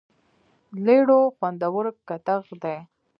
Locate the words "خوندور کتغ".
1.35-2.43